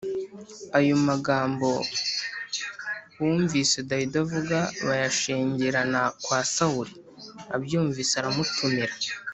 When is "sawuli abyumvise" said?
6.53-8.13